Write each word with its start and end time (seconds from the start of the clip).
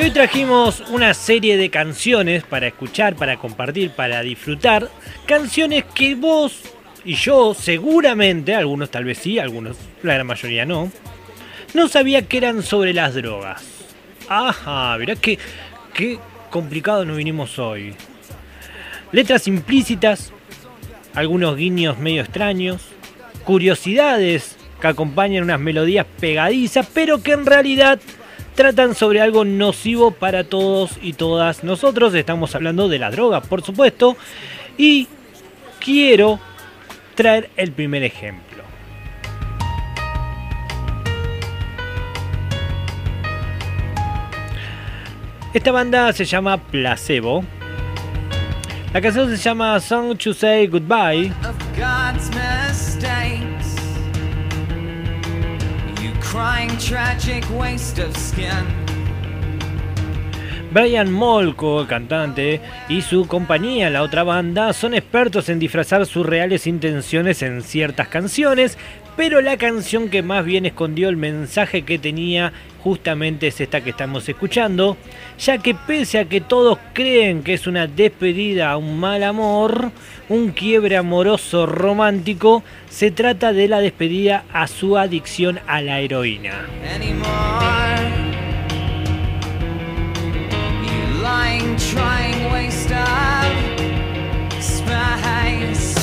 Y 0.00 0.04
hoy 0.04 0.10
trajimos 0.12 0.80
una 0.88 1.12
serie 1.12 1.58
de 1.58 1.68
canciones 1.68 2.42
para 2.42 2.68
escuchar, 2.68 3.16
para 3.16 3.36
compartir, 3.36 3.90
para 3.90 4.22
disfrutar. 4.22 4.88
Canciones 5.26 5.84
que 5.94 6.14
vos 6.14 6.62
y 7.04 7.16
yo 7.16 7.52
seguramente, 7.52 8.54
algunos 8.54 8.90
tal 8.90 9.04
vez 9.04 9.18
sí, 9.18 9.38
algunos, 9.38 9.76
la 10.02 10.14
gran 10.14 10.26
mayoría 10.26 10.64
no, 10.64 10.90
no 11.74 11.86
sabía 11.86 12.26
que 12.26 12.38
eran 12.38 12.62
sobre 12.62 12.94
las 12.94 13.14
drogas. 13.14 13.62
Ajá, 14.26 14.96
mirá 14.96 15.16
que, 15.16 15.38
qué 15.92 16.18
complicado 16.48 17.04
nos 17.04 17.18
vinimos 17.18 17.58
hoy. 17.58 17.94
Letras 19.12 19.48
implícitas, 19.48 20.32
algunos 21.12 21.56
guiños 21.56 21.98
medio 21.98 22.22
extraños, 22.22 22.80
curiosidades 23.44 24.56
que 24.80 24.86
acompañan 24.86 25.44
unas 25.44 25.60
melodías 25.60 26.06
pegadizas, 26.20 26.88
pero 26.94 27.22
que 27.22 27.32
en 27.32 27.44
realidad 27.44 28.00
tratan 28.60 28.94
sobre 28.94 29.22
algo 29.22 29.46
nocivo 29.46 30.10
para 30.10 30.44
todos 30.44 30.98
y 31.00 31.14
todas 31.14 31.64
nosotros. 31.64 32.12
Estamos 32.12 32.54
hablando 32.54 32.90
de 32.90 32.98
la 32.98 33.10
droga, 33.10 33.40
por 33.40 33.62
supuesto. 33.62 34.18
Y 34.76 35.08
quiero 35.78 36.38
traer 37.14 37.48
el 37.56 37.72
primer 37.72 38.02
ejemplo. 38.02 38.62
Esta 45.54 45.72
banda 45.72 46.12
se 46.12 46.26
llama 46.26 46.58
Placebo. 46.58 47.42
La 48.92 49.00
canción 49.00 49.30
se 49.30 49.38
llama 49.38 49.80
Song 49.80 50.18
to 50.18 50.34
Say 50.34 50.66
Goodbye. 50.66 51.32
crying 56.30 56.78
tragic 56.78 57.44
waste 57.50 57.98
of 57.98 58.16
skin. 58.16 58.79
Brian 60.70 61.10
Molko, 61.12 61.84
cantante, 61.88 62.60
y 62.88 63.02
su 63.02 63.26
compañía, 63.26 63.90
la 63.90 64.02
otra 64.02 64.22
banda, 64.22 64.72
son 64.72 64.94
expertos 64.94 65.48
en 65.48 65.58
disfrazar 65.58 66.06
sus 66.06 66.24
reales 66.24 66.68
intenciones 66.68 67.42
en 67.42 67.62
ciertas 67.62 68.06
canciones, 68.06 68.78
pero 69.16 69.40
la 69.40 69.56
canción 69.56 70.08
que 70.08 70.22
más 70.22 70.44
bien 70.44 70.66
escondió 70.66 71.08
el 71.08 71.16
mensaje 71.16 71.82
que 71.82 71.98
tenía 71.98 72.52
justamente 72.84 73.48
es 73.48 73.60
esta 73.60 73.80
que 73.82 73.90
estamos 73.90 74.28
escuchando, 74.28 74.96
ya 75.38 75.58
que 75.58 75.74
pese 75.74 76.20
a 76.20 76.24
que 76.26 76.40
todos 76.40 76.78
creen 76.92 77.42
que 77.42 77.54
es 77.54 77.66
una 77.66 77.88
despedida 77.88 78.70
a 78.70 78.76
un 78.76 79.00
mal 79.00 79.24
amor, 79.24 79.90
un 80.28 80.52
quiebre 80.52 80.96
amoroso 80.96 81.66
romántico, 81.66 82.62
se 82.88 83.10
trata 83.10 83.52
de 83.52 83.66
la 83.66 83.80
despedida 83.80 84.44
a 84.52 84.68
su 84.68 84.96
adicción 84.96 85.58
a 85.66 85.82
la 85.82 85.98
heroína. 85.98 86.66
trying 91.88 92.52
waste 92.52 92.92
of 92.92 94.62
space. 94.62 95.99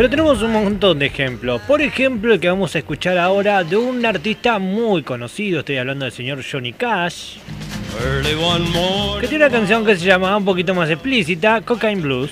Pero 0.00 0.08
tenemos 0.08 0.40
un 0.40 0.52
montón 0.52 0.98
de 0.98 1.04
ejemplos. 1.04 1.60
Por 1.68 1.82
ejemplo, 1.82 2.32
el 2.32 2.40
que 2.40 2.48
vamos 2.48 2.74
a 2.74 2.78
escuchar 2.78 3.18
ahora 3.18 3.62
de 3.62 3.76
un 3.76 4.06
artista 4.06 4.58
muy 4.58 5.02
conocido, 5.02 5.58
estoy 5.58 5.76
hablando 5.76 6.06
del 6.06 6.12
señor 6.12 6.42
Johnny 6.42 6.72
Cash. 6.72 7.36
Que 9.20 9.28
tiene 9.28 9.44
una 9.44 9.52
canción 9.52 9.84
que 9.84 9.94
se 9.98 10.06
llama 10.06 10.34
un 10.38 10.46
poquito 10.46 10.74
más 10.74 10.88
explícita, 10.88 11.60
Cocaine 11.60 12.00
Blues. 12.00 12.30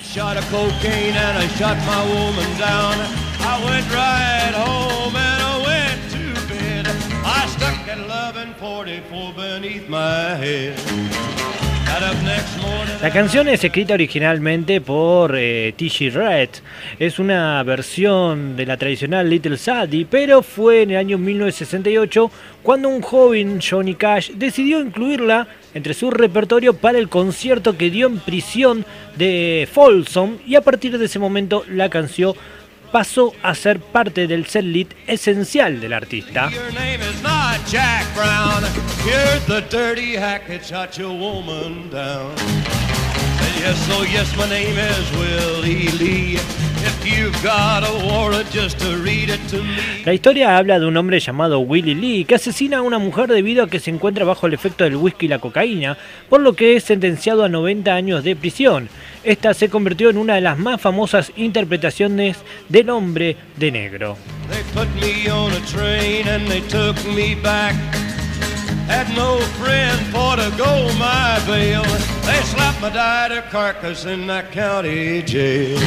La 13.01 13.11
canción 13.11 13.47
es 13.47 13.63
escrita 13.63 13.93
originalmente 13.93 14.81
por 14.81 15.35
eh, 15.35 15.73
T.G. 15.77 16.11
Red. 16.11 16.49
Es 16.99 17.17
una 17.17 17.63
versión 17.63 18.55
de 18.55 18.65
la 18.65 18.77
tradicional 18.77 19.29
Little 19.29 19.57
Sadie, 19.57 20.05
pero 20.09 20.41
fue 20.41 20.81
en 20.83 20.91
el 20.91 20.97
año 20.97 21.17
1968 21.17 22.31
cuando 22.61 22.89
un 22.89 23.01
joven 23.01 23.59
Johnny 23.61 23.95
Cash 23.95 24.31
decidió 24.31 24.81
incluirla 24.81 25.47
entre 25.73 25.93
su 25.93 26.11
repertorio 26.11 26.73
para 26.73 26.97
el 26.97 27.09
concierto 27.09 27.77
que 27.77 27.89
dio 27.89 28.07
en 28.07 28.19
prisión 28.19 28.85
de 29.17 29.67
Folsom 29.71 30.37
y 30.45 30.55
a 30.55 30.61
partir 30.61 30.97
de 30.97 31.05
ese 31.05 31.19
momento 31.19 31.63
la 31.69 31.89
canción 31.89 32.33
pasó 32.91 33.33
a 33.43 33.55
ser 33.55 33.79
parte 33.79 34.27
del 34.27 34.45
setlist 34.45 34.91
esencial 35.07 35.79
del 35.79 35.93
artista. 35.93 36.49
La 50.05 50.13
historia 50.13 50.57
habla 50.57 50.79
de 50.79 50.85
un 50.85 50.97
hombre 50.97 51.19
llamado 51.19 51.59
Willie 51.59 51.95
Lee 51.95 52.25
que 52.25 52.35
asesina 52.35 52.77
a 52.77 52.81
una 52.81 52.99
mujer 52.99 53.27
debido 53.27 53.63
a 53.63 53.69
que 53.69 53.79
se 53.79 53.91
encuentra 53.91 54.25
bajo 54.25 54.47
el 54.47 54.53
efecto 54.53 54.83
del 54.83 54.95
whisky 54.95 55.25
y 55.25 55.29
la 55.29 55.39
cocaína, 55.39 55.97
por 56.29 56.41
lo 56.41 56.53
que 56.53 56.75
es 56.75 56.83
sentenciado 56.85 57.43
a 57.43 57.49
90 57.49 57.93
años 57.93 58.23
de 58.23 58.35
prisión. 58.35 58.89
Esta 59.29 59.53
se 59.53 59.69
convirtió 59.69 60.09
en 60.09 60.17
una 60.17 60.33
de 60.33 60.41
las 60.41 60.57
más 60.57 60.81
famosas 60.81 61.31
interpretaciones 61.35 62.37
del 62.67 62.89
hombre 62.89 63.37
de 63.57 63.71
negro. 63.71 64.17
Had 68.87 69.07
no 69.15 69.37
friend 69.61 69.99
for 70.11 70.35
to 70.35 70.49
go 70.57 70.91
my 70.97 71.37
bail. 71.45 71.83
They 72.25 72.41
slapped 72.41 72.81
my 72.81 72.89
died 72.89 73.31
carcass 73.51 74.05
in 74.05 74.25
that 74.25 74.51
county 74.51 75.21
jail. 75.21 75.77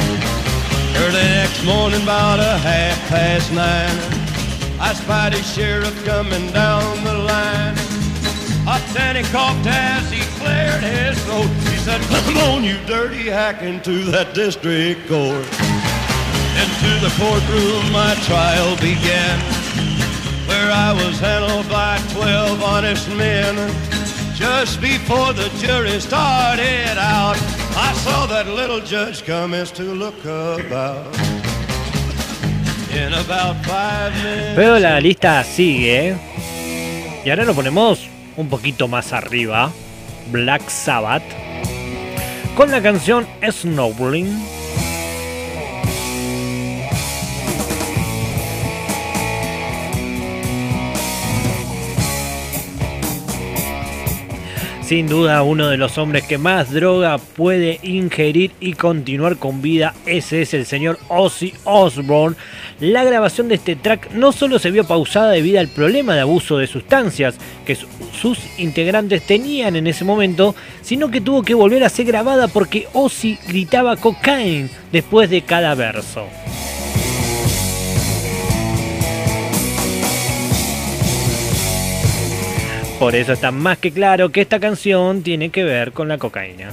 Early 0.95 1.21
next 1.35 1.65
morning, 1.65 2.01
about 2.01 2.39
a 2.39 2.57
half 2.59 2.97
past 3.09 3.51
nine, 3.51 3.99
I 4.79 4.93
spied 4.93 5.33
a 5.33 5.43
sheriff 5.43 6.05
coming 6.05 6.49
down 6.53 7.03
the 7.03 7.13
line. 7.13 7.82
Then 8.93 9.15
he 9.15 9.23
coughed 9.31 9.65
as 9.65 10.09
he 10.11 10.21
cleared 10.39 10.83
his 10.83 11.21
throat. 11.25 11.49
He 11.71 11.77
said, 11.77 12.01
Come 12.01 12.37
on, 12.37 12.63
you 12.63 12.77
dirty 12.85 13.29
hack, 13.29 13.61
into 13.61 14.03
that 14.11 14.33
district 14.33 15.07
court. 15.07 15.47
Into 16.61 16.91
the 17.01 17.11
courtroom 17.17 17.91
my 17.91 18.13
trial 18.25 18.75
began, 18.77 19.39
where 20.47 20.71
I 20.71 20.93
was 20.93 21.19
handled 21.19 21.67
by 21.69 21.97
twelve 22.13 22.61
honest 22.61 23.09
men. 23.09 23.55
Just 24.35 24.81
before 24.81 25.33
the 25.33 25.49
jury 25.59 25.99
started 25.99 26.97
out, 26.97 27.37
I 27.75 27.93
saw 28.03 28.27
that 28.27 28.47
little 28.47 28.79
judge 28.81 29.23
commence 29.23 29.71
to 29.71 29.83
look 29.83 30.19
about. 30.23 31.07
In 32.91 33.13
about 33.13 33.55
five 33.65 34.13
minutes. 34.23 34.55
Pero 34.55 34.77
la 34.79 34.99
lista 34.99 35.43
sigue. 35.43 36.15
Y 37.25 37.29
ahora 37.29 37.45
lo 37.45 37.53
ponemos 37.55 38.12
un 38.37 38.49
poquito 38.49 38.87
más 38.87 39.13
arriba, 39.13 39.71
Black 40.31 40.69
Sabbath, 40.69 41.23
con 42.55 42.71
la 42.71 42.81
canción 42.81 43.27
Snowballing. 43.41 44.62
Sin 54.85 55.07
duda 55.07 55.43
uno 55.43 55.69
de 55.69 55.77
los 55.77 55.97
hombres 55.97 56.23
que 56.23 56.37
más 56.37 56.71
droga 56.71 57.17
puede 57.17 57.79
ingerir 57.83 58.51
y 58.59 58.73
continuar 58.73 59.37
con 59.37 59.61
vida, 59.61 59.93
ese 60.05 60.41
es 60.41 60.53
el 60.53 60.65
señor 60.65 60.99
Ozzy 61.07 61.53
Osbourne. 61.63 62.35
La 62.81 63.05
grabación 63.05 63.47
de 63.47 63.55
este 63.55 63.77
track 63.77 64.11
no 64.11 64.33
solo 64.33 64.59
se 64.59 64.71
vio 64.71 64.83
pausada 64.83 65.31
debido 65.31 65.61
al 65.61 65.69
problema 65.69 66.15
de 66.15 66.21
abuso 66.21 66.57
de 66.57 66.67
sustancias 66.67 67.35
que 67.65 67.75
sus 67.75 68.39
integrantes 68.57 69.25
tenían 69.25 69.77
en 69.77 69.87
ese 69.87 70.03
momento, 70.03 70.53
sino 70.81 71.09
que 71.09 71.21
tuvo 71.21 71.43
que 71.43 71.53
volver 71.53 71.85
a 71.85 71.89
ser 71.89 72.05
grabada 72.05 72.49
porque 72.49 72.87
Ozzy 72.91 73.37
gritaba 73.47 73.95
cocaine 73.95 74.69
después 74.91 75.29
de 75.29 75.43
cada 75.43 75.75
verso. 75.75 76.27
Por 83.03 83.15
eso 83.15 83.33
está 83.33 83.51
más 83.51 83.79
que 83.79 83.91
claro 83.91 84.29
que 84.29 84.39
esta 84.39 84.61
canción 84.61 85.23
tiene 85.23 85.49
que 85.49 85.65
ver 85.65 85.91
con 85.91 86.07
la 86.07 86.17
cocaína. 86.17 86.71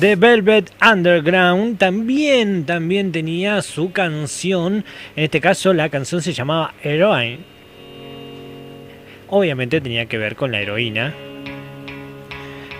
The 0.00 0.16
Velvet 0.16 0.72
Underground 0.80 1.76
también, 1.76 2.64
también 2.64 3.12
tenía 3.12 3.60
su 3.60 3.92
canción. 3.92 4.82
En 5.14 5.24
este 5.24 5.42
caso, 5.42 5.74
la 5.74 5.90
canción 5.90 6.22
se 6.22 6.32
llamaba 6.32 6.72
Heroine. 6.82 7.40
Obviamente 9.28 9.82
tenía 9.82 10.06
que 10.06 10.16
ver 10.16 10.36
con 10.36 10.52
la 10.52 10.60
heroína. 10.62 11.12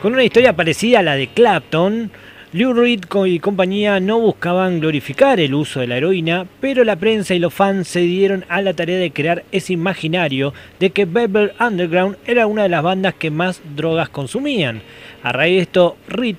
Con 0.00 0.14
una 0.14 0.24
historia 0.24 0.56
parecida 0.56 1.00
a 1.00 1.02
la 1.02 1.14
de 1.14 1.26
Clapton, 1.26 2.10
Lou 2.52 2.72
Reed 2.72 3.04
y 3.26 3.38
compañía 3.38 4.00
no 4.00 4.18
buscaban 4.18 4.80
glorificar 4.80 5.38
el 5.38 5.54
uso 5.54 5.80
de 5.80 5.88
la 5.88 5.98
heroína, 5.98 6.46
pero 6.60 6.84
la 6.84 6.96
prensa 6.96 7.34
y 7.34 7.38
los 7.38 7.52
fans 7.52 7.86
se 7.86 8.00
dieron 8.00 8.46
a 8.48 8.62
la 8.62 8.72
tarea 8.72 8.98
de 8.98 9.12
crear 9.12 9.44
ese 9.52 9.74
imaginario 9.74 10.54
de 10.78 10.88
que 10.88 11.04
Velvet 11.04 11.52
Underground 11.60 12.16
era 12.26 12.46
una 12.46 12.62
de 12.62 12.70
las 12.70 12.82
bandas 12.82 13.12
que 13.12 13.30
más 13.30 13.60
drogas 13.76 14.08
consumían. 14.08 14.80
A 15.22 15.32
raíz 15.32 15.56
de 15.56 15.62
esto, 15.62 15.96
Reed 16.08 16.36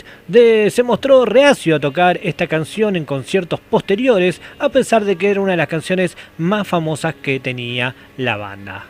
se 0.70 0.84
mostró 0.84 1.26
reacio 1.26 1.76
a 1.76 1.80
tocar 1.80 2.20
esta 2.24 2.48
canción 2.48 2.96
en 2.96 3.06
conciertos 3.06 3.60
posteriores, 3.60 4.42
a 4.58 4.70
pesar 4.70 5.06
de 5.06 5.18
que 5.18 5.30
era 5.30 5.42
una 5.42 5.52
de 5.52 5.58
las 5.58 5.68
canciones 5.68 6.18
más 6.38 6.68
famosas 6.68 7.14
que 7.16 7.40
tenía 7.40 7.96
la 8.18 8.38
banda. 8.38 8.86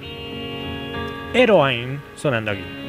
Heroine 1.33 1.99
sonando 2.15 2.51
aquí. 2.51 2.81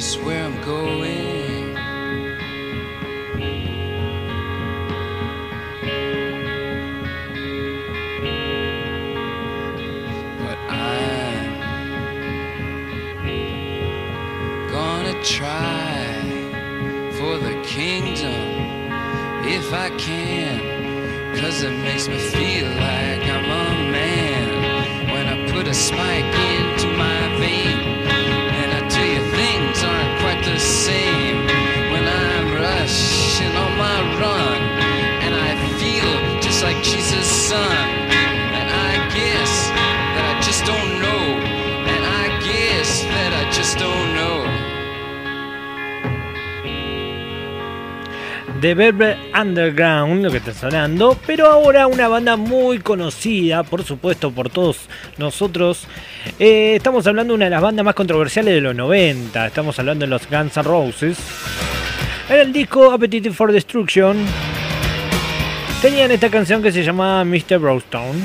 Just 0.00 0.22
where 0.22 0.42
I'm 0.42 0.58
going. 0.62 1.74
But 10.38 10.58
I'm 10.70 11.60
gonna 14.72 15.22
try 15.22 16.16
for 17.18 17.36
the 17.36 17.62
kingdom 17.62 18.40
if 19.44 19.70
I 19.74 19.90
can. 19.98 21.36
Cause 21.38 21.62
it 21.62 21.76
makes 21.84 22.08
me 22.08 22.16
feel 22.16 22.68
like 22.68 23.22
I'm 23.36 23.44
a 23.44 23.92
man 23.92 25.12
when 25.12 25.26
I 25.26 25.52
put 25.52 25.68
a 25.68 25.74
spike 25.74 26.24
into 26.24 26.59
The 48.60 48.74
Velvet 48.74 49.16
Underground, 49.40 50.22
lo 50.22 50.30
que 50.30 50.36
está 50.36 50.52
sonando, 50.52 51.16
pero 51.26 51.46
ahora 51.46 51.86
una 51.86 52.08
banda 52.08 52.36
muy 52.36 52.78
conocida, 52.78 53.62
por 53.62 53.84
supuesto, 53.84 54.30
por 54.30 54.50
todos 54.50 54.80
nosotros. 55.16 55.86
Eh, 56.38 56.74
estamos 56.76 57.06
hablando 57.06 57.32
de 57.32 57.36
una 57.36 57.44
de 57.46 57.52
las 57.52 57.62
bandas 57.62 57.84
más 57.86 57.94
controversiales 57.94 58.52
de 58.52 58.60
los 58.60 58.74
90, 58.74 59.46
estamos 59.46 59.78
hablando 59.78 60.04
de 60.04 60.10
los 60.10 60.28
Guns 60.28 60.58
N' 60.58 60.62
Roses. 60.62 61.18
Era 62.28 62.42
el 62.42 62.52
disco 62.52 62.92
Appetite 62.92 63.30
for 63.32 63.50
Destruction. 63.50 64.18
Tenían 65.80 66.10
esta 66.10 66.28
canción 66.28 66.62
que 66.62 66.70
se 66.70 66.82
llamaba 66.82 67.24
Mr. 67.24 67.58
Brownstone. 67.58 68.20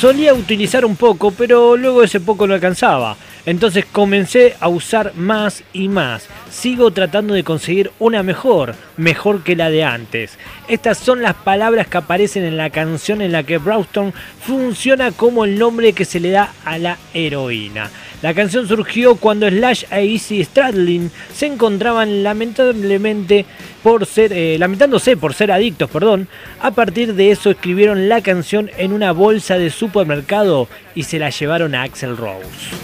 Solía 0.00 0.32
utilizar 0.32 0.86
un 0.86 0.96
poco, 0.96 1.30
pero 1.30 1.76
luego 1.76 2.02
ese 2.02 2.20
poco 2.20 2.46
no 2.46 2.54
alcanzaba. 2.54 3.18
Entonces 3.44 3.84
comencé 3.84 4.56
a 4.58 4.66
usar 4.68 5.12
más 5.14 5.62
y 5.74 5.90
más. 5.90 6.26
Sigo 6.50 6.90
tratando 6.90 7.34
de 7.34 7.44
conseguir 7.44 7.92
una 8.00 8.24
mejor, 8.24 8.74
mejor 8.96 9.44
que 9.44 9.54
la 9.54 9.70
de 9.70 9.84
antes. 9.84 10.36
Estas 10.66 10.98
son 10.98 11.22
las 11.22 11.34
palabras 11.34 11.86
que 11.86 11.98
aparecen 11.98 12.44
en 12.44 12.56
la 12.56 12.70
canción 12.70 13.22
en 13.22 13.30
la 13.30 13.44
que 13.44 13.58
Brownstone 13.58 14.12
funciona 14.44 15.12
como 15.12 15.44
el 15.44 15.58
nombre 15.58 15.92
que 15.92 16.04
se 16.04 16.18
le 16.18 16.30
da 16.30 16.52
a 16.64 16.78
la 16.78 16.98
heroína. 17.14 17.88
La 18.22 18.34
canción 18.34 18.66
surgió 18.66 19.14
cuando 19.14 19.48
Slash 19.48 19.84
e 19.92 20.04
Easy 20.04 20.44
Stradlin 20.44 21.10
se 21.32 21.46
encontraban 21.46 22.22
lamentablemente 22.24 23.46
por 23.82 24.04
ser, 24.04 24.32
eh, 24.32 24.58
lamentándose 24.58 25.16
por 25.16 25.34
ser 25.34 25.52
adictos, 25.52 25.88
perdón. 25.88 26.28
A 26.60 26.72
partir 26.72 27.14
de 27.14 27.30
eso 27.30 27.50
escribieron 27.50 28.08
la 28.08 28.20
canción 28.22 28.70
en 28.76 28.92
una 28.92 29.12
bolsa 29.12 29.56
de 29.56 29.70
supermercado 29.70 30.68
y 30.94 31.04
se 31.04 31.20
la 31.20 31.30
llevaron 31.30 31.74
a 31.76 31.84
Axel 31.84 32.16
Rose. 32.16 32.74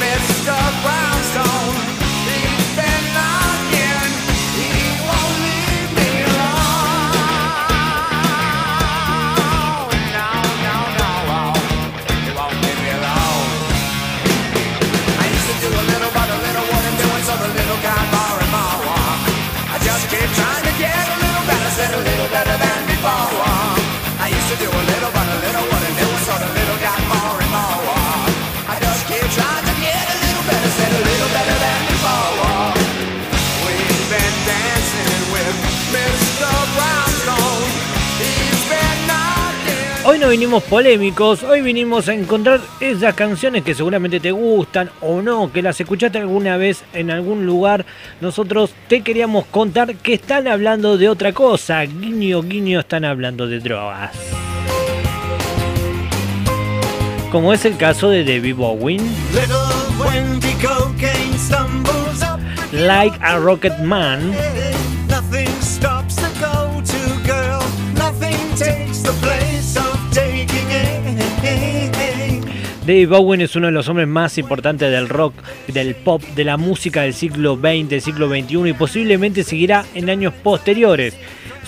Hoy 0.00 0.67
no 40.28 40.32
vinimos 40.32 40.62
polémicos, 40.64 41.42
hoy 41.42 41.62
vinimos 41.62 42.06
a 42.06 42.12
encontrar 42.12 42.60
esas 42.80 43.14
canciones 43.14 43.64
que 43.64 43.74
seguramente 43.74 44.20
te 44.20 44.30
gustan 44.30 44.90
o 45.00 45.22
no, 45.22 45.50
que 45.50 45.62
las 45.62 45.80
escuchaste 45.80 46.18
alguna 46.18 46.58
vez 46.58 46.84
en 46.92 47.10
algún 47.10 47.46
lugar. 47.46 47.86
Nosotros 48.20 48.74
te 48.88 49.00
queríamos 49.00 49.46
contar 49.46 49.94
que 49.94 50.12
están 50.12 50.46
hablando 50.46 50.98
de 50.98 51.08
otra 51.08 51.32
cosa. 51.32 51.80
Guiño, 51.80 52.42
guiño, 52.42 52.80
están 52.80 53.06
hablando 53.06 53.46
de 53.46 53.60
drogas. 53.60 54.10
Como 57.32 57.54
es 57.54 57.64
el 57.64 57.78
caso 57.78 58.10
de 58.10 58.22
Debbie 58.22 58.52
Bowen. 58.52 59.00
Like 62.72 63.18
a 63.22 63.38
Rocket 63.38 63.78
Man. 63.78 64.34
David 72.88 73.10
Bowen 73.10 73.42
es 73.42 73.54
uno 73.54 73.66
de 73.66 73.72
los 73.72 73.86
hombres 73.90 74.08
más 74.08 74.38
importantes 74.38 74.90
del 74.90 75.10
rock, 75.10 75.34
del 75.66 75.94
pop, 75.94 76.22
de 76.34 76.42
la 76.42 76.56
música 76.56 77.02
del 77.02 77.12
siglo 77.12 77.56
XX, 77.56 77.86
del 77.86 78.00
siglo 78.00 78.30
XXI 78.30 78.70
y 78.70 78.72
posiblemente 78.72 79.44
seguirá 79.44 79.84
en 79.92 80.08
años 80.08 80.32
posteriores. 80.42 81.14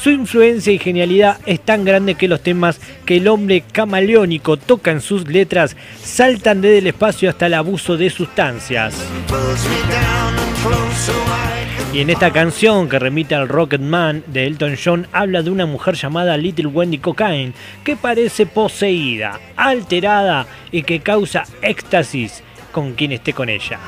Su 0.03 0.09
influencia 0.09 0.73
y 0.73 0.79
genialidad 0.79 1.37
es 1.45 1.61
tan 1.61 1.85
grande 1.85 2.15
que 2.15 2.27
los 2.27 2.43
temas 2.43 2.81
que 3.05 3.19
el 3.19 3.29
hombre 3.29 3.63
camaleónico 3.71 4.57
toca 4.57 4.93
en 4.93 5.03
sus 5.03 5.29
letras 5.29 5.77
saltan 6.03 6.63
desde 6.63 6.79
el 6.79 6.87
espacio 6.87 7.29
hasta 7.29 7.49
el 7.49 7.53
abuso 7.53 7.99
de 7.99 8.09
sustancias. 8.09 8.95
Y 11.93 12.01
en 12.03 12.11
esta 12.11 12.33
canción 12.33 12.89
que 12.89 13.01
remite 13.01 13.35
al 13.35 13.49
Rocket 13.49 13.81
Man 13.81 14.23
de 14.29 14.47
Elton 14.47 14.77
John 14.83 15.09
habla 15.13 15.43
de 15.43 15.51
una 15.51 15.67
mujer 15.67 15.97
llamada 15.97 16.37
Little 16.37 16.69
Wendy 16.69 16.99
Cocaine 16.99 17.53
que 17.83 17.97
parece 17.97 18.47
poseída, 18.47 19.41
alterada 19.57 20.47
y 20.71 20.85
que 20.85 21.01
causa 21.01 21.43
éxtasis 21.63 22.45
con 22.71 22.95
quien 22.95 23.11
esté 23.11 23.33
con 23.33 23.49
ella. 23.49 23.81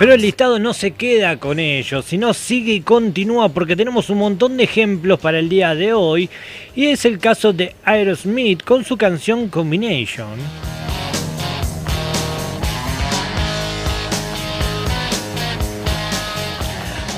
Pero 0.00 0.14
el 0.14 0.22
listado 0.22 0.58
no 0.58 0.72
se 0.72 0.92
queda 0.92 1.36
con 1.36 1.58
ellos, 1.58 2.06
sino 2.06 2.32
sigue 2.32 2.72
y 2.72 2.80
continúa 2.80 3.50
porque 3.50 3.76
tenemos 3.76 4.08
un 4.08 4.16
montón 4.16 4.56
de 4.56 4.64
ejemplos 4.64 5.20
para 5.20 5.38
el 5.38 5.50
día 5.50 5.74
de 5.74 5.92
hoy. 5.92 6.30
Y 6.74 6.86
es 6.86 7.04
el 7.04 7.18
caso 7.18 7.52
de 7.52 7.74
Aerosmith 7.84 8.64
con 8.64 8.82
su 8.82 8.96
canción 8.96 9.48
Combination. 9.48 10.40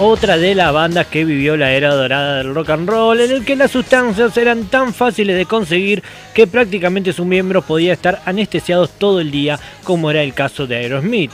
otra 0.01 0.37
de 0.37 0.57
las 0.57 0.73
bandas 0.73 1.07
que 1.07 1.25
vivió 1.25 1.57
la 1.57 1.71
era 1.71 1.95
dorada 1.95 2.39
del 2.39 2.53
rock 2.53 2.71
and 2.71 2.89
roll, 2.89 3.21
en 3.21 3.31
el 3.31 3.45
que 3.45 3.55
las 3.55 3.71
sustancias 3.71 4.37
eran 4.37 4.65
tan 4.65 4.93
fáciles 4.93 5.37
de 5.37 5.47
conseguir 5.47 6.03
que 6.35 6.49
prácticamente 6.49 7.13
sus 7.13 7.25
miembros 7.25 7.65
podían 7.65 7.93
estar 7.93 8.21
anestesiados 8.25 8.91
todo 8.99 9.21
el 9.21 9.31
día, 9.31 9.61
como 9.85 10.11
era 10.11 10.25
el 10.25 10.35
caso 10.35 10.67
de 10.67 10.77
Aerosmith. 10.77 11.31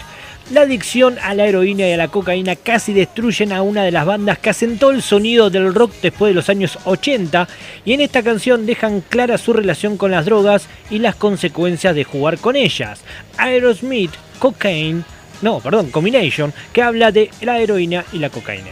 La 0.51 0.63
adicción 0.63 1.19
a 1.23 1.35
la 1.35 1.47
heroína 1.47 1.87
y 1.87 1.93
a 1.93 1.99
la 1.99 2.09
cocaína 2.09 2.57
casi 2.57 2.95
destruyen 2.95 3.53
a 3.53 3.61
una 3.61 3.85
de 3.85 3.91
las 3.91 4.07
bandas 4.07 4.39
que 4.39 4.49
asentó 4.49 4.91
el 4.91 5.03
sonido 5.03 5.51
del 5.51 5.75
rock 5.75 5.93
después 6.01 6.31
de 6.31 6.35
los 6.35 6.49
años 6.49 6.79
80 6.87 7.47
y 7.85 7.93
en 7.93 8.01
esta 8.01 8.23
canción 8.23 8.65
dejan 8.65 9.03
clara 9.03 9.37
su 9.37 9.53
relación 9.53 9.99
con 9.99 10.11
las 10.11 10.25
drogas 10.25 10.67
y 10.89 11.01
las 11.01 11.17
consecuencias 11.17 11.95
de 11.95 12.05
jugar 12.05 12.39
con 12.39 12.57
ellas. 12.57 13.03
Aerosmith, 13.37 14.13
Cocaine, 14.39 15.05
no, 15.43 15.61
perdón, 15.61 15.91
Combination, 15.91 16.55
que 16.73 16.83
habla 16.83 17.13
de 17.13 17.31
la 17.43 17.61
heroína 17.61 18.07
y 18.15 18.19
la 18.19 18.31
cocaína. 18.31 18.71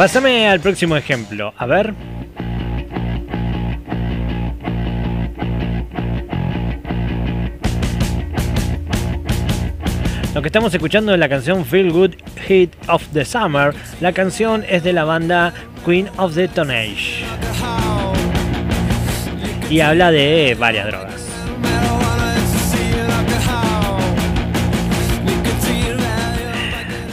Pásame 0.00 0.48
al 0.48 0.60
próximo 0.60 0.96
ejemplo. 0.96 1.52
A 1.58 1.66
ver. 1.66 1.92
Lo 10.34 10.40
que 10.40 10.48
estamos 10.48 10.72
escuchando 10.72 11.12
es 11.12 11.20
la 11.20 11.28
canción 11.28 11.66
Feel 11.66 11.92
Good 11.92 12.14
Hit 12.48 12.72
of 12.88 13.06
the 13.12 13.26
Summer. 13.26 13.74
La 14.00 14.14
canción 14.14 14.64
es 14.66 14.82
de 14.82 14.94
la 14.94 15.04
banda 15.04 15.52
Queen 15.84 16.08
of 16.16 16.34
the 16.34 16.48
Tonnage. 16.48 17.22
Y 19.68 19.80
habla 19.80 20.10
de 20.10 20.56
varias 20.58 20.86
drogas. 20.86 21.26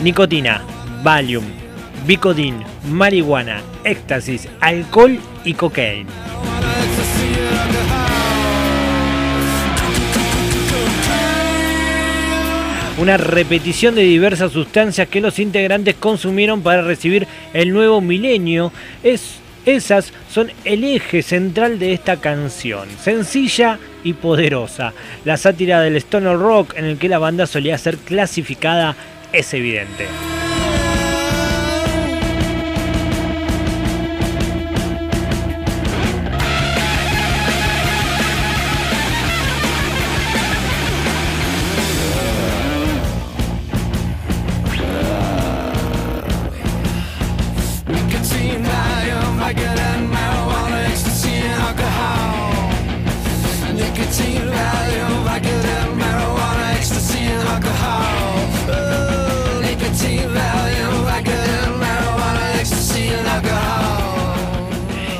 Nicotina, 0.01 0.61
Valium, 1.03 1.43
Bicodin, 2.05 2.63
marihuana, 2.89 3.61
éxtasis, 3.83 4.47
alcohol 4.59 5.19
y 5.43 5.53
cocaína. 5.53 6.09
Una 12.99 13.17
repetición 13.17 13.93
de 13.93 14.01
diversas 14.01 14.51
sustancias 14.51 15.07
que 15.07 15.21
los 15.21 15.37
integrantes 15.37 15.95
consumieron 15.95 16.63
para 16.63 16.81
recibir 16.81 17.27
el 17.53 17.71
nuevo 17.71 18.01
milenio. 18.01 18.71
Es, 19.03 19.35
esas 19.67 20.13
son 20.31 20.51
el 20.65 20.83
eje 20.83 21.21
central 21.21 21.77
de 21.77 21.93
esta 21.93 22.17
canción, 22.17 22.87
sencilla 22.99 23.77
y 24.03 24.13
poderosa. 24.13 24.93
La 25.25 25.37
sátira 25.37 25.81
del 25.81 25.97
stoner 25.97 26.39
rock 26.39 26.73
en 26.75 26.85
el 26.85 26.97
que 26.97 27.09
la 27.09 27.19
banda 27.19 27.45
solía 27.45 27.77
ser 27.77 27.97
clasificada 27.97 28.95
es 29.31 29.53
evidente. 29.53 30.07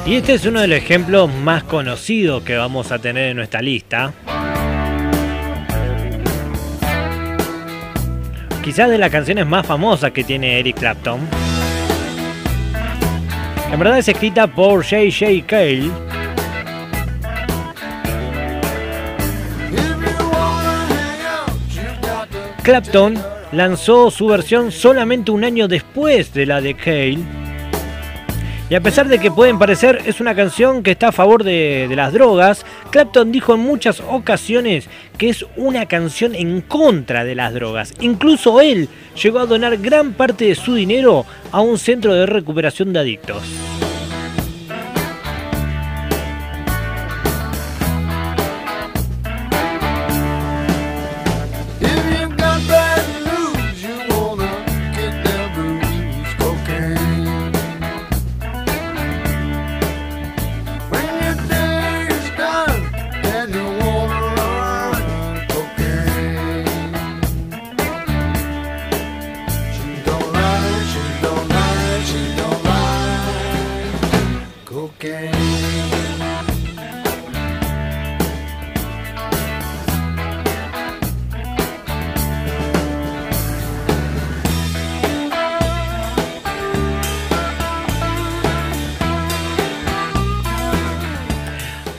Y 0.08 0.16
este 0.16 0.36
es 0.36 0.46
uno 0.46 0.62
de 0.62 0.68
los 0.68 0.78
ejemplos 0.78 1.30
más 1.30 1.64
conocidos 1.64 2.42
que 2.44 2.56
vamos 2.56 2.94
a 2.94 2.98
tener 2.98 3.32
en 3.32 3.36
nuestra 3.36 3.62
lista. 3.62 4.14
Quizás 8.64 8.90
de 8.90 8.98
las 8.98 9.12
canciones 9.12 9.46
más 9.46 9.68
famosas 9.68 10.12
que 10.12 10.24
tiene 10.24 10.62
Eric 10.62 10.80
Clapton. 10.80 11.20
En 13.70 13.78
verdad 13.78 13.98
es 13.98 14.08
escrita 14.08 14.48
por 14.48 14.86
J.J. 14.86 15.46
Cale. 15.46 15.92
Clapton 22.64 23.22
lanzó 23.52 24.10
su 24.10 24.28
versión 24.28 24.72
solamente 24.72 25.32
un 25.32 25.44
año 25.44 25.68
después 25.68 26.34
de 26.34 26.46
la 26.46 26.62
de 26.62 26.76
Cale 26.76 27.47
y 28.70 28.76
a 28.76 28.82
pesar 28.82 29.08
de 29.08 29.20
que 29.20 29.32
pueden 29.32 29.60
parecer 29.60 30.02
es 30.06 30.20
una 30.20 30.36
canción 30.36 30.84
que 30.84 30.92
está 30.92 31.10
a 31.10 31.12
favor 31.14 31.44
de, 31.44 31.88
las 31.96 32.12
drogas, 32.12 32.66
Clapton 32.92 33.32
dijo 33.32 33.54
en 33.54 33.62
muchas 33.62 34.02
ocasiones 34.02 34.90
que 35.18 35.30
es 35.30 35.46
una 35.56 35.86
canción 35.86 36.36
en 36.36 36.62
contra 36.62 37.24
de 37.24 37.36
las 37.36 37.54
drogas. 37.54 37.94
Incluso 38.02 38.60
él 38.60 38.90
llegó 39.22 39.40
a 39.40 39.46
donar 39.46 39.78
gran 39.78 40.14
parte 40.14 40.46
de 40.46 40.56
su 40.56 40.76
dinero 40.76 41.26
a 41.52 41.62
un 41.62 41.78
centro 41.78 42.14
de 42.14 42.26
recuperación 42.26 42.92
de 42.92 43.00
adictos. 43.00 43.77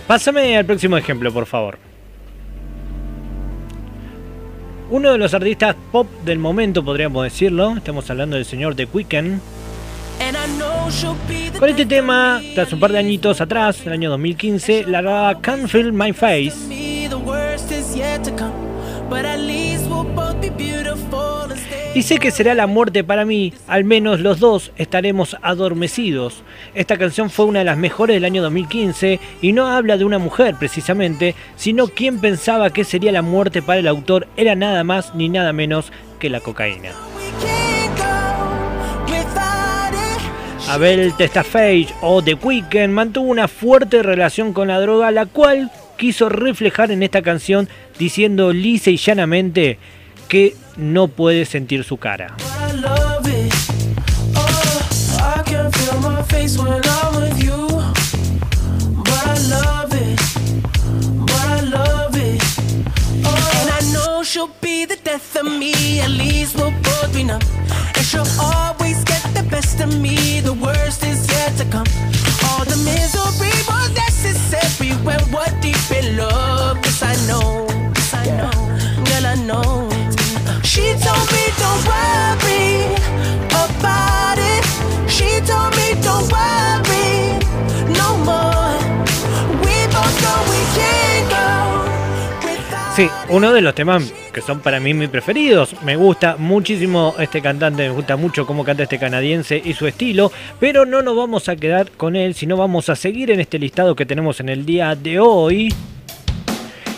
Pásame 0.09 0.57
al 0.57 0.65
próximo 0.65 0.97
ejemplo, 0.97 1.31
por 1.31 1.45
favor. 1.45 1.79
Uno 4.91 5.12
de 5.12 5.19
los 5.19 5.35
artistas 5.35 5.77
pop 5.93 6.09
del 6.25 6.38
momento, 6.38 6.83
podríamos 6.83 7.25
decirlo, 7.25 7.77
estamos 7.77 8.09
hablando 8.09 8.37
del 8.37 8.47
señor 8.47 8.75
The 8.75 8.88
Weeknd. 8.91 9.38
Con 11.59 11.69
este 11.69 11.85
tema, 11.85 12.41
tras 12.55 12.73
un 12.73 12.81
par 12.81 12.93
de 12.93 12.99
añitos 12.99 13.43
atrás, 13.43 13.87
el 13.87 13.93
año 13.93 14.09
2015, 14.09 14.85
la 14.87 15.37
Can't 15.43 15.69
Feel 15.69 15.93
My 15.93 16.15
Face. 16.15 16.55
Y 21.95 22.03
sé 22.03 22.19
que 22.19 22.31
será 22.31 22.55
la 22.55 22.69
muerte 22.69 23.03
para 23.03 23.25
mí, 23.25 23.53
al 23.67 23.83
menos 23.83 24.21
los 24.21 24.38
dos 24.38 24.71
estaremos 24.77 25.37
adormecidos. 25.43 26.45
Esta 26.75 26.97
canción 26.97 27.29
fue 27.29 27.47
una 27.47 27.61
de 27.61 27.65
las 27.65 27.77
mejores 27.77 28.15
del 28.15 28.25
año 28.25 28.41
2015 28.43 29.19
y 29.43 29.53
no 29.53 29.67
habla 29.67 29.97
de 29.97 30.05
una 30.05 30.19
mujer 30.19 30.55
precisamente, 30.57 31.35
sino 31.57 31.88
quien 31.88 32.21
pensaba 32.21 32.71
que 32.71 32.85
sería 32.85 33.11
la 33.11 33.23
muerte 33.23 33.62
para 33.62 33.81
el 33.81 33.88
autor 33.88 34.29
era 34.37 34.55
nada 34.55 34.85
más 34.85 35.15
ni 35.15 35.29
nada 35.29 35.53
menos 35.53 35.91
que 36.21 36.31
la 36.31 36.41
cocaína. 36.41 36.91
Abel 40.69 41.15
Testafage 41.17 41.88
o 42.03 42.23
The 42.23 42.35
Weeknd 42.35 42.91
mantuvo 42.91 43.31
una 43.31 43.49
fuerte 43.49 44.03
relación 44.03 44.53
con 44.53 44.69
la 44.69 44.79
droga, 44.79 45.11
la 45.11 45.25
cual 45.25 45.71
quiso 45.99 46.31
reflejar 46.31 46.90
en 46.90 47.02
esta 47.02 47.21
canción 47.21 47.69
diciendo 47.99 48.55
lisa 48.55 48.88
y 48.88 48.97
llanamente 48.97 49.78
que 50.28 50.57
no 50.76 51.09
puede 51.09 51.45
sentir 51.45 51.85
su 51.85 51.99
cara. 51.99 52.37
Best 69.50 69.81
of 69.81 70.00
me. 70.00 70.40
The 70.40 70.52
worst 70.52 71.02
is 71.05 71.28
yet 71.31 71.57
to 71.59 71.64
come. 71.64 71.87
All 72.49 72.64
the 72.64 72.76
misery 72.85 73.57
was 73.69 73.90
necessary 73.95 74.93
when 75.07 75.21
we're 75.33 75.61
deep 75.61 75.90
in 75.90 76.17
love. 76.17 76.78
Yes, 76.85 77.02
I 77.02 77.14
know. 77.28 77.67
Yes, 77.95 78.14
I 78.14 78.25
know. 78.38 78.57
Girl, 79.07 79.26
I 79.26 79.37
know. 79.49 79.88
She 80.62 80.85
told 81.05 81.27
me 81.35 81.44
don't 81.62 81.83
worry 81.90 82.94
about 83.64 84.38
it. 84.38 84.58
Sí, 92.99 93.09
uno 93.29 93.53
de 93.53 93.61
los 93.61 93.77
temas 93.77 94.13
que 94.33 94.41
son 94.41 94.59
para 94.59 94.81
mí 94.81 94.93
mis 94.93 95.09
preferidos. 95.09 95.81
Me 95.85 95.95
gusta 95.95 96.35
muchísimo 96.37 97.15
este 97.21 97.41
cantante, 97.41 97.85
me 97.85 97.95
gusta 97.95 98.17
mucho 98.17 98.45
cómo 98.45 98.65
canta 98.65 98.83
este 98.83 98.99
canadiense 98.99 99.63
y 99.65 99.75
su 99.75 99.87
estilo, 99.87 100.33
pero 100.59 100.85
no 100.85 101.01
nos 101.01 101.17
vamos 101.17 101.49
a 101.49 101.55
quedar 101.55 101.93
con 101.93 102.17
él, 102.17 102.35
sino 102.35 102.57
vamos 102.57 102.89
a 102.89 102.97
seguir 102.97 103.31
en 103.31 103.39
este 103.39 103.61
listado 103.61 103.95
que 103.95 104.05
tenemos 104.05 104.41
en 104.41 104.49
el 104.49 104.67
día 104.67 104.97
de 104.97 105.21
hoy. 105.21 105.73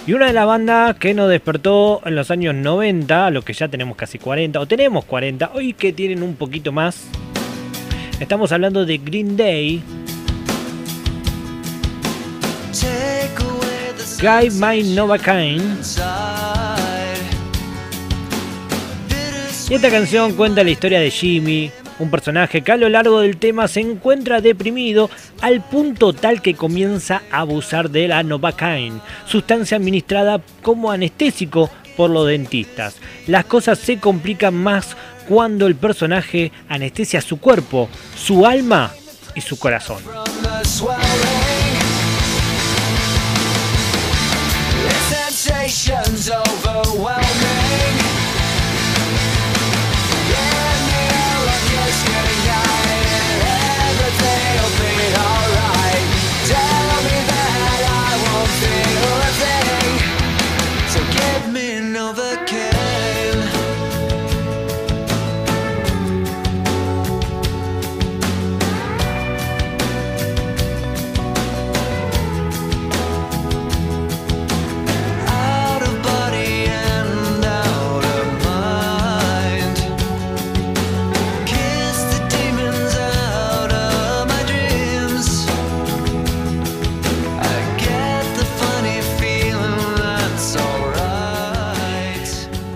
Y 0.07 0.15
una 0.15 0.29
de 0.29 0.33
las 0.33 0.47
bandas 0.47 0.97
que 0.97 1.13
nos 1.13 1.29
despertó 1.29 2.01
en 2.07 2.15
los 2.15 2.31
años 2.31 2.55
90, 2.55 3.27
a 3.27 3.31
los 3.31 3.45
que 3.45 3.53
ya 3.53 3.69
tenemos 3.69 3.95
casi 3.95 4.19
40, 4.19 4.59
o 4.59 4.65
tenemos 4.65 5.05
40, 5.05 5.51
hoy 5.53 5.75
que 5.75 5.93
tienen 5.93 6.23
un 6.23 6.35
poquito 6.35 6.73
más. 6.73 7.09
Estamos 8.19 8.53
hablando 8.53 8.87
de 8.87 8.97
Green 8.97 9.37
Day. 9.37 9.83
Guy 14.21 14.51
My 14.51 14.83
Novakind. 14.83 15.79
Y 19.71 19.75
esta 19.75 19.91
canción 19.91 20.35
cuenta 20.35 20.63
la 20.63 20.69
historia 20.69 21.01
de 21.01 21.11
Jimmy, 21.11 21.71
un 21.99 22.11
personaje 22.11 22.61
que 22.61 22.73
a 22.73 22.77
lo 22.77 22.91
largo 22.91 23.21
del 23.21 23.39
tema 23.39 23.67
se 23.67 23.81
encuentra 23.81 24.43
deprimido 24.43 25.09
al 25.41 25.63
punto 25.63 26.13
tal 26.13 26.43
que 26.43 26.55
comienza 26.55 27.23
a 27.31 27.41
abusar 27.41 27.89
de 27.89 28.09
la 28.09 28.23
Novocaine, 28.23 29.01
sustancia 29.25 29.79
administrada 29.79 30.43
como 30.61 30.91
anestésico 30.91 31.71
por 31.97 32.11
los 32.11 32.27
dentistas. 32.27 32.97
Las 33.27 33.47
cosas 33.47 33.79
se 33.79 34.01
complican 34.01 34.55
más 34.55 34.99
cuando 35.29 35.67
el 35.67 35.77
personaje 35.77 36.53
anestesia 36.69 37.23
su 37.23 37.41
cuerpo, 37.41 37.89
su 38.17 38.45
alma 38.45 38.91
y 39.35 39.41
su 39.41 39.59
corazón. 39.59 40.03
sensations 45.71 46.29
overwhelming. 46.29 48.20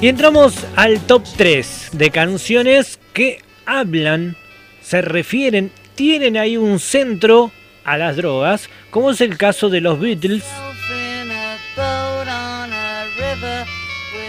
Y 0.05 0.09
entramos 0.09 0.67
al 0.77 1.01
top 1.01 1.25
3 1.39 1.93
de 1.95 2.11
canciones 2.11 3.01
que 3.15 3.41
hablan, 3.65 4.37
se 4.83 5.01
refieren, 5.01 5.71
tienen 5.95 6.37
ahí 6.37 6.59
un 6.59 6.79
centro 6.79 7.53
a 7.85 7.97
las 7.97 8.17
drogas, 8.17 8.69
como 8.91 9.13
es 9.13 9.23
el 9.23 9.39
caso 9.39 9.71
de 9.71 9.81
los 9.81 9.99
Beatles. 9.99 10.45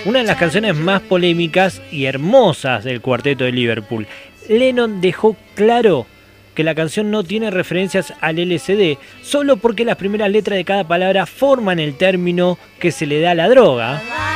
Una 0.06 0.20
de 0.20 0.26
las 0.26 0.38
canciones 0.38 0.78
más 0.78 1.02
polémicas 1.02 1.82
y 1.92 2.06
hermosas 2.06 2.86
del 2.86 3.02
cuarteto 3.02 3.44
de 3.44 3.52
Liverpool. 3.52 4.08
Lennon 4.48 5.02
dejó 5.02 5.36
claro 5.56 6.08
que 6.54 6.64
la 6.64 6.74
canción 6.74 7.12
no 7.12 7.26
tiene 7.26 7.52
referencias 7.52 8.14
al 8.22 8.40
LCD, 8.40 8.98
solo 9.22 9.58
porque 9.58 9.84
las 9.84 9.98
primeras 9.98 10.32
letras 10.32 10.56
de 10.56 10.64
cada 10.64 10.88
palabra 10.88 11.26
forman 11.26 11.80
el 11.80 11.98
término 11.98 12.58
que 12.80 12.94
se 12.94 13.06
le 13.06 13.20
da 13.20 13.32
a 13.32 13.36
la 13.36 13.50
droga. 13.50 14.35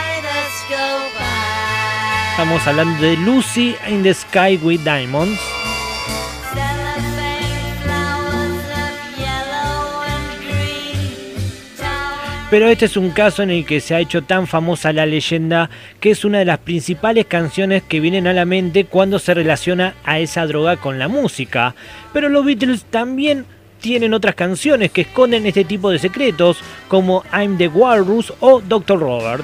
Estamos 2.39 2.67
hablando 2.67 3.01
de 3.01 3.17
Lucy 3.17 3.75
in 3.89 4.01
the 4.01 4.13
Sky 4.13 4.57
with 4.63 4.79
Diamonds. 4.85 5.37
Pero 12.49 12.69
este 12.69 12.85
es 12.85 12.95
un 12.95 13.09
caso 13.09 13.43
en 13.43 13.49
el 13.49 13.65
que 13.65 13.81
se 13.81 13.93
ha 13.93 13.99
hecho 13.99 14.21
tan 14.21 14.47
famosa 14.47 14.93
la 14.93 15.05
leyenda 15.05 15.69
que 15.99 16.11
es 16.11 16.23
una 16.23 16.39
de 16.39 16.45
las 16.45 16.59
principales 16.59 17.25
canciones 17.25 17.83
que 17.83 17.99
vienen 17.99 18.25
a 18.25 18.31
la 18.31 18.45
mente 18.45 18.85
cuando 18.85 19.19
se 19.19 19.33
relaciona 19.33 19.95
a 20.05 20.19
esa 20.19 20.47
droga 20.47 20.77
con 20.77 20.97
la 20.97 21.09
música. 21.09 21.75
Pero 22.13 22.29
los 22.29 22.45
Beatles 22.45 22.85
también 22.85 23.45
tienen 23.81 24.13
otras 24.13 24.35
canciones 24.35 24.91
que 24.91 25.01
esconden 25.01 25.45
este 25.45 25.65
tipo 25.65 25.89
de 25.89 25.99
secretos, 25.99 26.59
como 26.87 27.21
I'm 27.33 27.57
the 27.57 27.67
Walrus 27.67 28.31
o 28.39 28.61
Dr. 28.61 28.97
Robert. 28.97 29.43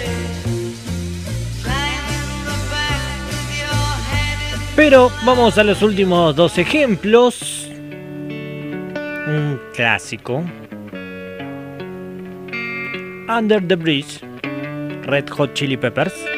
Pero 4.75 5.11
vamos 5.25 5.57
a 5.57 5.63
los 5.63 5.81
últimos 5.81 6.35
dos 6.35 6.57
ejemplos. 6.57 7.67
Un 9.27 9.59
clásico. 9.73 10.43
Under 13.27 13.65
the 13.65 13.75
Bridge, 13.75 14.19
Red 15.03 15.29
Hot 15.29 15.53
Chili 15.53 15.77
Peppers. 15.77 16.30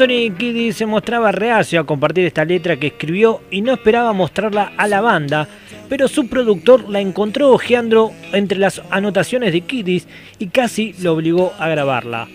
Anthony 0.00 0.34
Kiddis 0.34 0.76
se 0.76 0.86
mostraba 0.86 1.30
reacio 1.30 1.78
a 1.78 1.84
compartir 1.84 2.24
esta 2.24 2.46
letra 2.46 2.78
que 2.78 2.86
escribió 2.86 3.42
y 3.50 3.60
no 3.60 3.74
esperaba 3.74 4.14
mostrarla 4.14 4.72
a 4.78 4.88
la 4.88 5.02
banda, 5.02 5.46
pero 5.90 6.08
su 6.08 6.26
productor 6.26 6.88
la 6.88 7.00
encontró 7.00 7.50
ojeando 7.50 8.10
entre 8.32 8.58
las 8.58 8.80
anotaciones 8.88 9.52
de 9.52 9.60
Kiddis 9.60 10.08
y 10.38 10.46
casi 10.46 10.94
lo 11.02 11.12
obligó 11.12 11.52
a 11.58 11.68
grabarla. 11.68 12.28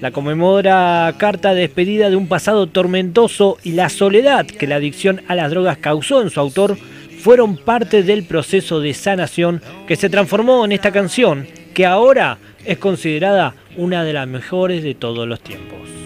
La 0.00 0.12
conmemora 0.12 1.14
carta 1.18 1.52
de 1.52 1.60
despedida 1.60 2.08
de 2.08 2.16
un 2.16 2.26
pasado 2.26 2.68
tormentoso 2.68 3.58
y 3.64 3.72
la 3.72 3.90
soledad 3.90 4.46
que 4.46 4.66
la 4.66 4.76
adicción 4.76 5.20
a 5.28 5.34
las 5.34 5.50
drogas 5.50 5.76
causó 5.76 6.22
en 6.22 6.30
su 6.30 6.40
autor 6.40 6.78
fueron 7.18 7.58
parte 7.58 8.02
del 8.02 8.24
proceso 8.24 8.80
de 8.80 8.94
sanación 8.94 9.60
que 9.86 9.96
se 9.96 10.08
transformó 10.08 10.64
en 10.64 10.72
esta 10.72 10.90
canción, 10.90 11.46
que 11.74 11.84
ahora 11.84 12.38
es 12.64 12.78
considerada 12.78 13.56
una 13.76 14.04
de 14.04 14.14
las 14.14 14.26
mejores 14.26 14.82
de 14.82 14.94
todos 14.94 15.28
los 15.28 15.40
tiempos. 15.40 15.99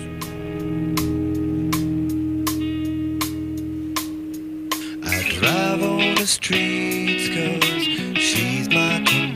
The 6.25 6.29
streets 6.29 7.29
cause 7.29 8.19
she's 8.19 8.67
my 8.71 8.97
companion. 9.05 9.34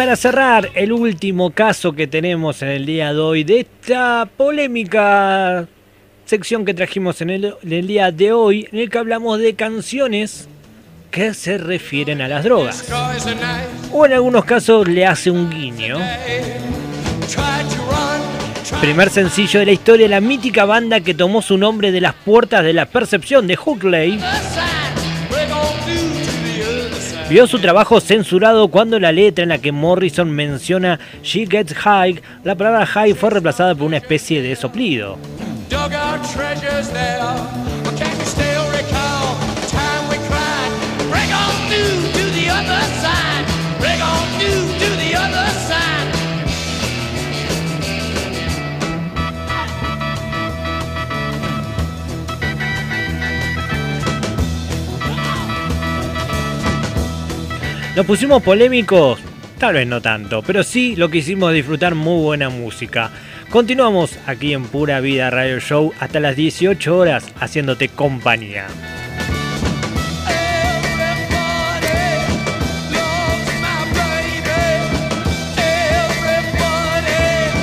Para 0.00 0.16
cerrar, 0.16 0.70
el 0.76 0.92
último 0.92 1.50
caso 1.50 1.92
que 1.92 2.06
tenemos 2.06 2.62
en 2.62 2.68
el 2.68 2.86
día 2.86 3.12
de 3.12 3.18
hoy 3.18 3.44
de 3.44 3.60
esta 3.60 4.26
polémica 4.34 5.68
sección 6.24 6.64
que 6.64 6.72
trajimos 6.72 7.20
en 7.20 7.28
el, 7.28 7.86
día 7.86 8.10
de 8.10 8.32
hoy, 8.32 8.66
en 8.72 8.78
el 8.78 8.88
que 8.88 8.96
hablamos 8.96 9.38
de 9.38 9.52
canciones 9.52 10.48
que 11.10 11.34
se 11.34 11.58
refieren 11.58 12.22
a 12.22 12.28
las 12.28 12.44
drogas. 12.44 12.90
O 13.92 14.06
en 14.06 14.14
algunos 14.14 14.46
casos 14.46 14.88
le 14.88 15.04
hace 15.04 15.30
un 15.30 15.50
guiño. 15.50 15.98
Primer 18.80 19.10
sencillo 19.10 19.60
de 19.60 19.66
la 19.66 19.72
historia 19.72 20.08
la 20.08 20.22
mítica 20.22 20.64
banda 20.64 21.00
que 21.00 21.12
tomó 21.12 21.42
su 21.42 21.58
nombre 21.58 21.92
de 21.92 22.00
las 22.00 22.14
puertas 22.14 22.64
de 22.64 22.72
la 22.72 22.86
percepción 22.86 23.46
de 23.46 23.56
Hookley. 23.56 24.18
Vio 27.30 27.46
su 27.46 27.60
trabajo 27.60 28.00
censurado 28.00 28.66
cuando 28.66 28.98
la 28.98 29.12
letra 29.12 29.44
en 29.44 29.50
la 29.50 29.58
que 29.58 29.70
Morrison 29.70 30.28
menciona 30.28 30.98
She 31.22 31.46
Gets 31.46 31.74
High, 31.74 32.20
la 32.42 32.56
palabra 32.56 32.84
high 32.84 33.14
fue 33.14 33.30
reemplazada 33.30 33.76
por 33.76 33.86
una 33.86 33.98
especie 33.98 34.42
de 34.42 34.56
soplido. 34.56 35.16
¿Nos 57.96 58.06
pusimos 58.06 58.40
polémicos? 58.42 59.18
Tal 59.58 59.74
vez 59.74 59.86
no 59.86 60.00
tanto, 60.00 60.42
pero 60.42 60.62
sí 60.62 60.94
lo 60.94 61.08
que 61.10 61.18
hicimos 61.18 61.52
disfrutar 61.52 61.96
muy 61.96 62.22
buena 62.22 62.48
música. 62.48 63.10
Continuamos 63.50 64.16
aquí 64.26 64.52
en 64.52 64.64
Pura 64.64 65.00
Vida 65.00 65.28
Radio 65.28 65.58
Show 65.58 65.92
hasta 65.98 66.20
las 66.20 66.36
18 66.36 66.96
horas 66.96 67.26
haciéndote 67.40 67.88
compañía. 67.88 68.68